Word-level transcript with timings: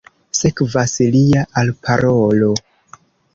Sekvas 0.37 0.95
lia 1.15 1.43
alparolo. 1.63 2.49